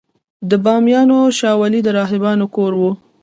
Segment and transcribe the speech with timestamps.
[0.49, 2.81] د بامیانو شاولې د راهبانو کور و